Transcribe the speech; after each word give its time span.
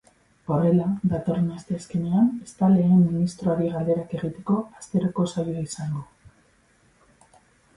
Horrela, 0.53 0.85
datorren 1.11 1.51
asteazkenean 1.57 2.31
ez 2.45 2.55
da 2.61 2.69
lehen 2.75 3.03
ministroari 3.09 3.69
galderak 3.75 4.17
egiteko 4.21 4.57
asteroko 4.81 5.27
saioa 5.35 5.63
izango. 5.69 6.03